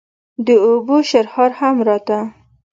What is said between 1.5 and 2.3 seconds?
هم راته.